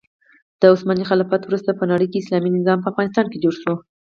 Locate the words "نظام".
2.57-2.79